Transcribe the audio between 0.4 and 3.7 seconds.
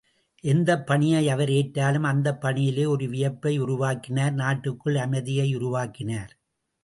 எந்தப் பணியை அவர் ஏற்றாலும் அந்தப் பணியிலே ஒரு வியப்பை